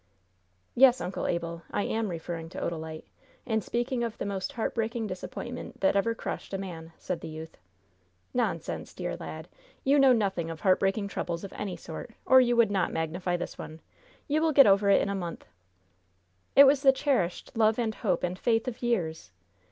[0.73, 3.03] "Yes, Uncle Abel, I am referring to Odalite,
[3.45, 7.55] and speaking of the most heartbreaking disappointment that ever crushed a man," said the youth.
[8.33, 9.47] "Nonsense, dear lad!
[9.83, 13.59] You know nothing of heartbreaking troubles of any sort, or you would not magnify this
[13.59, 13.79] one!
[14.27, 15.45] You will get over it in a month."
[16.55, 19.29] "It was the cherished love and hope and faith of years."